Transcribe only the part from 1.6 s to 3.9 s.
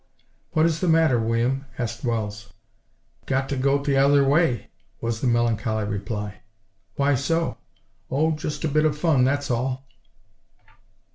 asked Wells. "Got to go